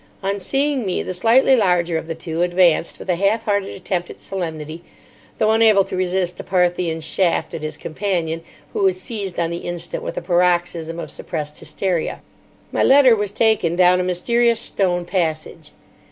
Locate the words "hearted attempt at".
3.43-4.19